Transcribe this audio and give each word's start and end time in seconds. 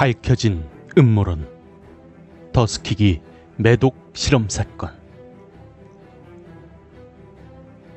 밝혀진 0.00 0.64
음모론 0.96 1.46
더스키기 2.54 3.20
매독 3.56 4.10
실험 4.14 4.48
사건 4.48 4.98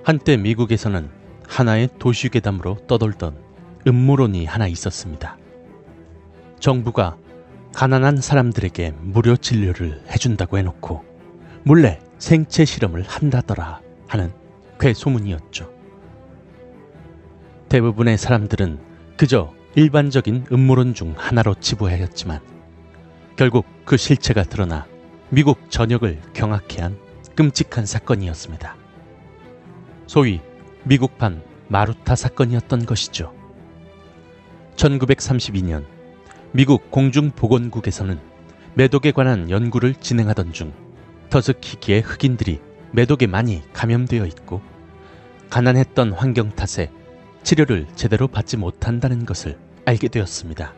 한때 0.03 0.35
미국에서는 0.35 1.09
하나의 1.47 1.87
도시괴담으로 1.99 2.85
떠돌던 2.87 3.41
음모론이 3.87 4.45
하나 4.45 4.67
있었습니다. 4.67 5.37
정부가 6.59 7.15
가난한 7.73 8.17
사람들에게 8.17 8.95
무료 8.99 9.37
진료를 9.37 10.03
해준다고 10.09 10.57
해놓고 10.57 11.05
몰래 11.63 12.01
생체 12.17 12.65
실험을 12.65 13.03
한다더라 13.03 13.79
하는 14.09 14.33
괴소문이었죠. 14.77 15.71
대부분의 17.69 18.17
사람들은 18.17 18.79
그저 19.15 19.53
일반적인 19.75 20.45
음모론 20.51 20.93
중 20.93 21.15
하나로 21.17 21.55
치부하였지만 21.55 22.41
결국 23.35 23.65
그 23.85 23.97
실체가 23.97 24.43
드러나 24.43 24.85
미국 25.29 25.71
전역을 25.71 26.21
경악해 26.33 26.81
한 26.81 26.97
끔찍한 27.35 27.87
사건이었습니다. 27.87 28.75
소위 30.05 30.41
미국판 30.83 31.41
마루타 31.69 32.15
사건이었던 32.15 32.85
것이죠. 32.85 33.33
1932년 34.75 35.85
미국 36.51 36.91
공중보건국에서는 36.91 38.19
매독에 38.75 39.11
관한 39.11 39.49
연구를 39.49 39.95
진행하던 39.95 40.53
중 40.53 40.71
터스키기의 41.31 42.01
흑인들이 42.01 42.59
매독에 42.91 43.25
많이 43.25 43.63
감염되어 43.73 44.27
있고 44.27 44.61
가난했던 45.49 46.11
환경 46.13 46.51
탓에 46.51 46.91
치료를 47.43 47.87
제대로 47.95 48.27
받지 48.27 48.57
못한다는 48.57 49.25
것을 49.25 49.57
알게 49.85 50.07
되었습니다. 50.07 50.73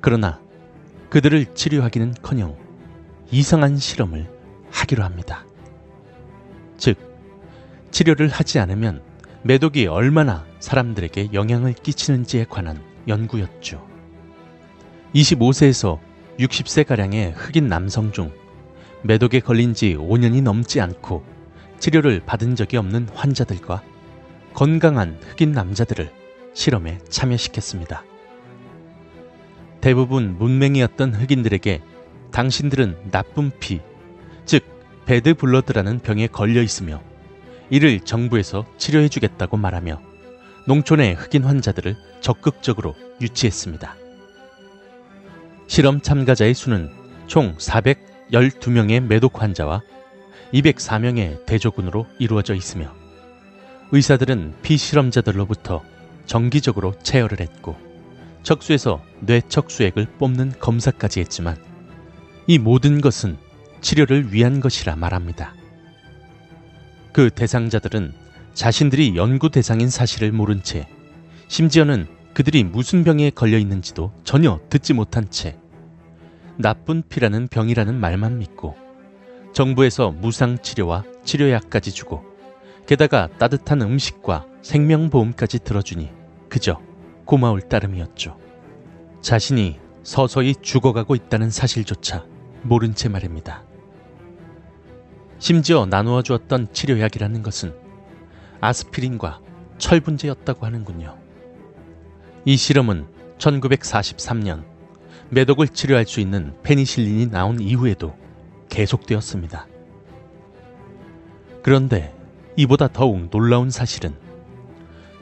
그러나 0.00 0.40
그들을 1.08 1.54
치료하기는 1.54 2.14
커녕 2.22 2.56
이상한 3.30 3.76
실험을 3.76 4.28
하기로 4.70 5.02
합니다. 5.02 5.44
즉, 6.76 6.96
치료를 7.90 8.28
하지 8.28 8.58
않으면 8.58 9.02
매독이 9.42 9.86
얼마나 9.86 10.44
사람들에게 10.60 11.30
영향을 11.32 11.72
끼치는지에 11.72 12.46
관한 12.48 12.82
연구였죠. 13.08 13.86
25세에서 15.14 15.98
60세가량의 16.38 17.32
흑인 17.34 17.68
남성 17.68 18.12
중 18.12 18.32
매독에 19.02 19.40
걸린 19.40 19.74
지 19.74 19.94
5년이 19.96 20.42
넘지 20.42 20.80
않고 20.80 21.24
치료를 21.78 22.22
받은 22.24 22.54
적이 22.54 22.78
없는 22.78 23.08
환자들과 23.12 23.82
건강한 24.54 25.18
흑인 25.22 25.52
남자들을 25.52 26.10
실험에 26.54 26.98
참여시켰습니다. 27.08 28.04
대부분 29.80 30.36
문맹이었던 30.38 31.14
흑인들에게 31.14 31.82
당신들은 32.30 33.10
나쁜 33.10 33.50
피, 33.58 33.80
즉 34.44 34.64
배드 35.06 35.34
블러드라는 35.34 36.00
병에 36.00 36.26
걸려 36.26 36.62
있으며 36.62 37.02
이를 37.70 38.00
정부에서 38.00 38.66
치료해 38.76 39.08
주겠다고 39.08 39.56
말하며 39.56 40.00
농촌의 40.66 41.14
흑인 41.14 41.44
환자들을 41.44 41.96
적극적으로 42.20 42.94
유치했습니다. 43.20 43.96
실험 45.66 46.00
참가자의 46.00 46.54
수는 46.54 46.90
총 47.26 47.56
412명의 47.56 49.00
매독 49.00 49.42
환자와 49.42 49.82
204명의 50.52 51.44
대조군으로 51.46 52.06
이루어져 52.18 52.54
있으며 52.54 53.01
의사들은 53.94 54.54
피실험자들로부터 54.62 55.82
정기적으로 56.24 56.94
체열을 57.02 57.40
했고 57.40 57.76
척수에서 58.42 59.02
뇌척수액을 59.20 60.06
뽑는 60.18 60.54
검사까지 60.58 61.20
했지만 61.20 61.58
이 62.46 62.58
모든 62.58 63.02
것은 63.02 63.36
치료를 63.82 64.32
위한 64.32 64.60
것이라 64.60 64.96
말합니다. 64.96 65.54
그 67.12 67.28
대상자들은 67.28 68.14
자신들이 68.54 69.14
연구 69.14 69.50
대상인 69.50 69.90
사실을 69.90 70.32
모른 70.32 70.62
채 70.62 70.88
심지어는 71.48 72.06
그들이 72.32 72.64
무슨 72.64 73.04
병에 73.04 73.28
걸려 73.28 73.58
있는지도 73.58 74.10
전혀 74.24 74.58
듣지 74.70 74.94
못한 74.94 75.28
채 75.28 75.58
나쁜 76.56 77.02
피라는 77.06 77.48
병이라는 77.48 77.94
말만 78.00 78.38
믿고 78.38 78.74
정부에서 79.52 80.12
무상 80.12 80.56
치료와 80.62 81.04
치료약까지 81.24 81.92
주고 81.92 82.31
게다가 82.92 83.28
따뜻한 83.38 83.80
음식과 83.80 84.44
생명보험까지 84.60 85.60
들어주니 85.60 86.10
그저 86.50 86.78
고마울 87.24 87.62
따름이었죠. 87.62 88.36
자신이 89.22 89.80
서서히 90.02 90.54
죽어가고 90.60 91.14
있다는 91.14 91.48
사실조차 91.48 92.26
모른 92.60 92.94
채 92.94 93.08
말입니다. 93.08 93.64
심지어 95.38 95.86
나누어 95.86 96.20
주었던 96.20 96.74
치료약이라는 96.74 97.42
것은 97.42 97.74
아스피린과 98.60 99.40
철분제였다고 99.78 100.66
하는군요. 100.66 101.16
이 102.44 102.58
실험은 102.58 103.06
1943년 103.38 104.64
매독을 105.30 105.68
치료할 105.68 106.04
수 106.04 106.20
있는 106.20 106.52
페니실린이 106.62 107.30
나온 107.30 107.58
이후에도 107.58 108.14
계속되었습니다. 108.68 109.66
그런데 111.62 112.14
이보다 112.56 112.88
더욱 112.88 113.30
놀라운 113.30 113.70
사실은 113.70 114.14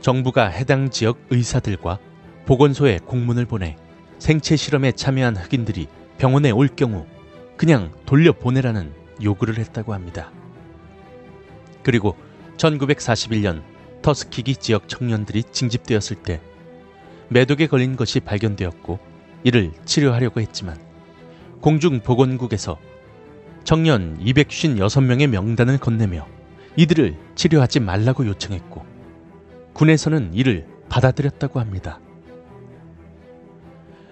정부가 0.01 0.47
해당 0.49 0.91
지역 0.91 1.19
의사들과 1.31 1.99
보건소에 2.47 2.99
공문을 3.05 3.47
보내 3.47 3.77
생체 4.19 4.57
실험에 4.57 4.93
참여한 4.93 5.37
흑인들이 5.37 5.87
병원에 6.19 6.51
올 6.51 6.69
경우 6.69 7.07
그냥 7.57 7.93
돌려보내라는 8.07 8.93
요구를 9.23 9.59
했다고 9.59 9.95
합니다. 9.95 10.31
그리고 11.83 12.17
1941년 12.57 13.63
터스키기 14.03 14.57
지역 14.57 14.89
청년들이 14.89 15.45
징집되었을 15.45 16.17
때 16.17 16.41
매독에 17.29 17.67
걸린 17.67 17.97
것이 17.97 18.21
발견되었고 18.21 18.99
이를 19.45 19.73
치료하려고 19.85 20.41
했지만 20.41 20.77
공중보건국에서 21.61 22.79
청년 23.65 24.19
256명의 24.19 25.27
명단을 25.29 25.79
건네며 25.79 26.40
이들을 26.77 27.17
치료하지 27.35 27.81
말라고 27.81 28.27
요청했고 28.27 28.85
군에서는 29.73 30.35
이를 30.35 30.67
받아들였다고 30.89 31.61
합니다. 31.61 32.01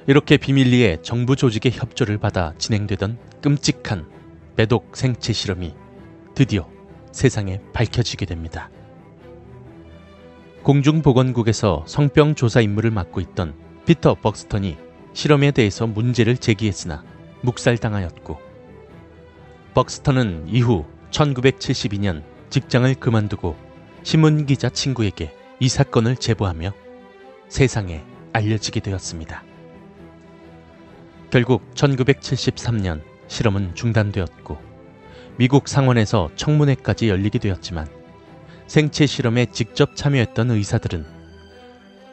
이렇게 0.07 0.39
비밀리에 0.39 0.99
정부 1.03 1.37
조직의 1.37 1.73
협조를 1.73 2.19
받아 2.19 2.55
진행되던 2.57 3.19
끔찍한 3.43 4.09
매독 4.57 4.97
생체 4.97 5.33
실험이 5.33 5.75
드디어 6.35 6.69
세상에 7.13 7.61
밝혀지게 7.73 8.27
됩니다. 8.27 8.71
공중보건국에서 10.63 11.85
성병 11.87 12.35
조사 12.35 12.61
임무를 12.61 12.91
맡고 12.91 13.21
있던 13.21 13.55
피터 13.87 14.17
벅스턴이 14.17 14.77
실험에 15.13 15.51
대해서 15.51 15.87
문제를 15.87 16.37
제기했으나 16.37 17.05
묵살당하였고 17.43 18.39
벅스턴은 19.75 20.49
이후 20.49 20.85
1972년 21.11 22.23
직장을 22.51 22.93
그만두고 22.95 23.57
신문기자 24.03 24.71
친구에게 24.71 25.35
이 25.61 25.69
사건을 25.69 26.17
제보하며 26.17 26.73
세상에 27.49 28.05
알려지게 28.33 28.81
되었습니다. 28.81 29.43
결국 31.31 31.63
1973년 31.75 33.03
실험은 33.27 33.75
중단되었고 33.75 34.59
미국 35.37 35.69
상원에서 35.69 36.31
청문회까지 36.37 37.09
열리게 37.09 37.39
되었지만 37.39 37.87
생체 38.67 39.07
실험에 39.07 39.47
직접 39.47 39.95
참여했던 39.95 40.51
의사들은 40.51 41.07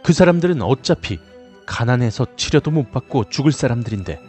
그 0.03 0.13
사람들은 0.13 0.61
어차피 0.61 1.19
가난해서 1.65 2.35
치료도 2.35 2.71
못 2.71 2.91
받고 2.91 3.29
죽을 3.29 3.51
사람들인데 3.51 4.19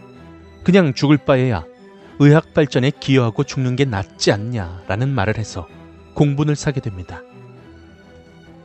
그냥 0.65 0.95
죽을 0.95 1.19
바에야 1.19 1.65
의학 2.19 2.55
발전에 2.55 2.91
기여하고 2.99 3.45
죽는 3.45 3.77
게 3.77 3.85
낫지 3.85 4.33
않냐라는 4.33 5.11
말을 5.11 5.37
해서 5.37 5.69
공분을 6.17 6.57
사게 6.57 6.81
됩니다. 6.81 7.23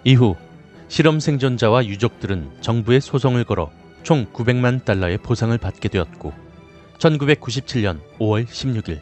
이후 0.06 0.38
실험 0.88 1.20
생존자와 1.20 1.86
유족들은 1.86 2.62
정부에 2.62 3.02
소송을 3.02 3.44
걸어 3.44 3.70
총 4.04 4.26
900만 4.28 4.86
달러의 4.86 5.18
보상을 5.18 5.56
받게 5.58 5.90
되었고 5.90 6.34
1997년 6.98 8.00
5월 8.20 8.46
16일 8.46 9.02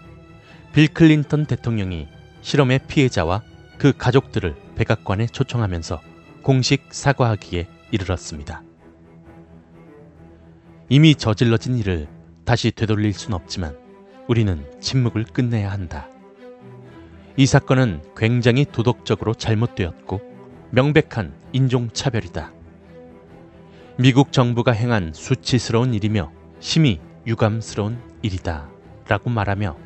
빌 0.74 0.88
클린턴 0.88 1.46
대통령이 1.46 2.08
실험의 2.42 2.80
피해자와 2.88 3.44
그 3.78 3.94
가족들을 3.96 4.56
백악관에 4.76 5.28
초청하면서 5.28 6.02
공식 6.42 6.88
사과하기에 6.90 7.68
이르렀습니다. 7.92 8.64
이미 10.90 11.14
저질러진 11.14 11.78
일을 11.78 12.08
다시 12.46 12.72
되돌릴 12.72 13.14
순 13.14 13.34
없지만 13.34 13.78
우리는 14.28 14.66
침묵을 14.82 15.26
끝내야 15.26 15.72
한다. 15.72 16.10
이 17.40 17.46
사건은 17.46 18.02
굉장히 18.18 18.66
도덕적으로 18.66 19.34
잘못되었고 19.34 20.20
명백한 20.72 21.34
인종차별이다. 21.54 22.52
미국 23.98 24.34
정부가 24.34 24.74
행한 24.74 25.14
수치스러운 25.14 25.94
일이며 25.94 26.34
심히 26.60 27.00
유감스러운 27.26 27.98
일이다 28.24 28.70
라고 29.08 29.30
말하며 29.30 29.78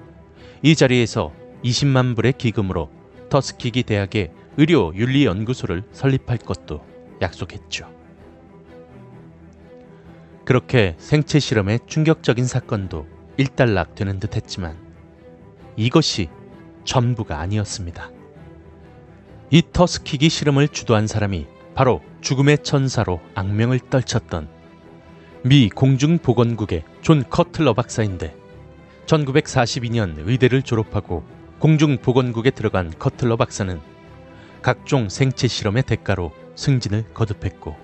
이 0.63 0.75
자리에서 0.75 1.31
20만 1.63 2.15
불의 2.15 2.33
기금으로 2.39 2.89
터스키기 3.29 3.83
대학의 3.83 4.31
의료 4.57 4.91
윤리 4.95 5.27
연구소를 5.27 5.83
설립할 5.91 6.39
것도 6.39 6.83
약속했죠. 7.21 7.87
그렇게 10.43 10.95
생체 10.97 11.37
실험의 11.37 11.81
충격적인 11.85 12.45
사건도 12.45 13.05
일단락 13.37 13.93
되는 13.93 14.19
듯 14.19 14.37
했지만 14.37 14.75
이것이 15.75 16.29
전부가 16.85 17.39
아니었습니다. 17.39 18.11
이 19.49 19.61
터스키기 19.71 20.29
실험을 20.29 20.67
주도한 20.67 21.07
사람이 21.07 21.47
바로 21.75 22.01
죽음의 22.21 22.59
천사로 22.63 23.19
악명을 23.35 23.79
떨쳤던 23.89 24.47
미 25.43 25.69
공중보건국의 25.69 26.83
존 27.01 27.23
커틀러 27.29 27.73
박사인데 27.73 28.35
1942년 29.05 30.27
의대를 30.27 30.61
졸업하고 30.61 31.23
공중보건국에 31.59 32.51
들어간 32.51 32.91
커틀러 32.97 33.35
박사는 33.35 33.79
각종 34.61 35.09
생체 35.09 35.47
실험의 35.47 35.83
대가로 35.83 36.31
승진을 36.55 37.13
거듭했고 37.13 37.75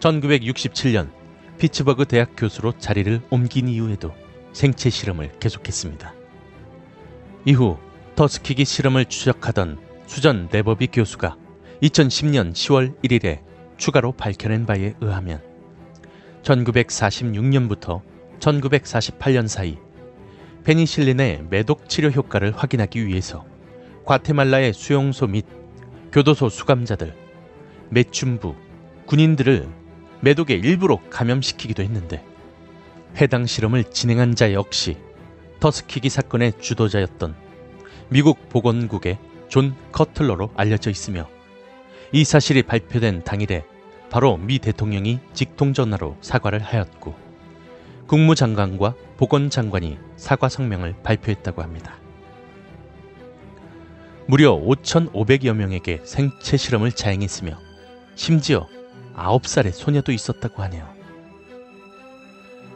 1967년 0.00 1.10
피츠버그 1.58 2.04
대학 2.04 2.32
교수로 2.36 2.72
자리를 2.78 3.22
옮긴 3.30 3.68
이후에도 3.68 4.12
생체 4.52 4.90
실험을 4.90 5.32
계속했습니다. 5.38 6.12
이후 7.46 7.78
터스키기 8.16 8.64
실험을 8.64 9.06
추적하던 9.06 9.78
수전 10.06 10.48
네버비 10.52 10.88
교수가 10.92 11.36
2010년 11.82 12.52
10월 12.52 12.94
1일에 13.02 13.40
추가로 13.76 14.12
밝혀낸 14.12 14.66
바에 14.66 14.94
의하면 15.00 15.42
1946년부터 16.42 18.02
1948년 18.38 19.48
사이 19.48 19.78
페니실린의 20.62 21.46
매독 21.50 21.88
치료 21.88 22.08
효과를 22.10 22.56
확인하기 22.56 23.04
위해서 23.04 23.44
과테말라의 24.04 24.74
수용소 24.74 25.26
및 25.26 25.44
교도소 26.12 26.50
수감자들, 26.50 27.14
매춘부, 27.90 28.54
군인들을 29.06 29.68
매독에 30.20 30.60
일부러 30.60 31.00
감염시키기도 31.10 31.82
했는데 31.82 32.24
해당 33.16 33.44
실험을 33.44 33.84
진행한 33.90 34.36
자 34.36 34.52
역시 34.52 34.98
터스키기 35.58 36.08
사건의 36.08 36.52
주도자였던 36.60 37.43
미국 38.08 38.48
보건국의 38.48 39.18
존 39.48 39.74
커틀러로 39.92 40.50
알려져 40.54 40.90
있으며 40.90 41.28
이 42.12 42.24
사실이 42.24 42.62
발표된 42.62 43.24
당일에 43.24 43.64
바로 44.10 44.36
미 44.36 44.58
대통령이 44.58 45.18
직통전화로 45.32 46.16
사과를 46.20 46.60
하였고 46.60 47.14
국무장관과 48.06 48.94
보건장관이 49.16 49.98
사과 50.16 50.48
성명을 50.48 50.94
발표했다고 51.02 51.62
합니다. 51.62 51.96
무려 54.26 54.54
5,500여 54.54 55.54
명에게 55.54 56.00
생체 56.04 56.56
실험을 56.56 56.92
자행했으며 56.92 57.58
심지어 58.14 58.68
9살의 59.16 59.72
소녀도 59.72 60.12
있었다고 60.12 60.62
하네요. 60.62 60.88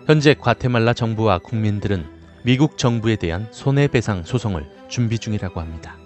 현재 0.07 0.35
과테말라 0.35 0.95
정부와 0.95 1.39
국민들은 1.39 2.07
미국 2.43 2.79
정부에 2.79 3.17
대한 3.17 3.47
손해배상 3.51 4.25
소송을 4.25 4.78
준비 4.88 5.19
중이라고 5.19 5.61
합니다. 5.61 5.96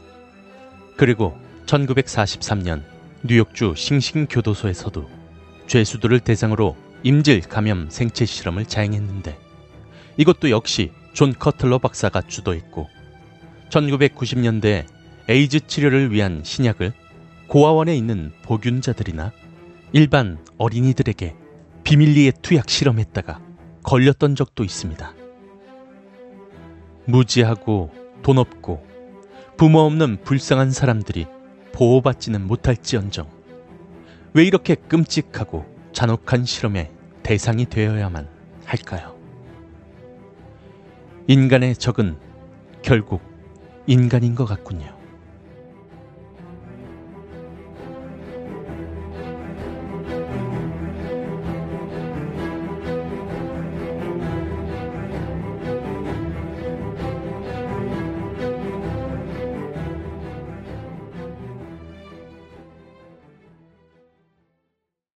그리고 0.97 1.37
1943년 1.67 2.83
뉴욕주 3.25 3.75
싱싱 3.77 4.27
교도소에서도 4.27 5.09
죄수들을 5.67 6.21
대상으로 6.21 6.77
임질 7.03 7.41
감염 7.43 7.89
생체 7.89 8.25
실험을 8.25 8.67
자행했는데 8.67 9.39
이것도 10.17 10.51
역시 10.51 10.93
존 11.13 11.33
커틀러 11.33 11.79
박사가 11.79 12.23
주도했고 12.23 12.89
1990년대 13.71 14.87
에이즈 15.29 15.67
치료를 15.67 16.13
위한 16.13 16.43
신약을 16.45 16.93
고아원에 17.47 17.97
있는 17.97 18.33
복균자들이나 18.43 19.33
일반 19.93 20.39
어린이들에게 20.59 21.35
비밀리에 21.85 22.33
투약 22.43 22.69
실험했다가 22.71 23.41
걸렸던 23.83 24.37
적도 24.37 24.65
있습니다. 24.65 25.15
무지하고 27.07 27.91
돈 28.23 28.39
없고 28.39 28.85
부모 29.57 29.81
없는 29.81 30.19
불쌍한 30.23 30.71
사람들이 30.71 31.27
보호받지는 31.73 32.47
못할지언정 32.47 33.29
왜 34.35 34.45
이렇게 34.45 34.75
끔찍하고 34.75 35.67
잔혹한 35.93 36.45
실험의 36.45 36.91
대상이 37.23 37.67
되어야만 37.67 38.29
할까요? 38.65 39.15
인간의 41.27 41.77
적은 41.77 42.17
결국 42.83 43.21
인간인 43.87 44.35
것 44.35 44.45
같군요. 44.45 45.02